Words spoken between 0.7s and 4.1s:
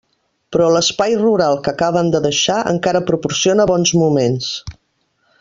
l'espai rural que acaben de deixar encara proporciona bons